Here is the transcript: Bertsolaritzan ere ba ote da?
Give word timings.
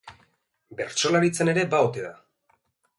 Bertsolaritzan 0.79 1.55
ere 1.55 1.69
ba 1.77 1.85
ote 1.91 2.09
da? 2.09 2.13